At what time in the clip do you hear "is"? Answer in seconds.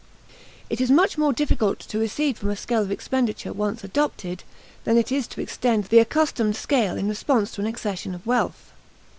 0.81-0.89, 5.11-5.27